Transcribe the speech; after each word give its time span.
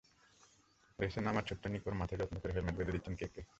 রেসে 0.99 1.19
নামার 1.21 1.43
ছোট্ট 1.43 1.63
নিকোর 1.67 1.93
মাথায় 1.93 2.19
যত্ন 2.21 2.35
করে 2.39 2.51
হেলমেট 2.53 2.75
বেঁধে 2.77 2.95
দিচ্ছেন 2.95 3.15
কেকে। 3.15 3.41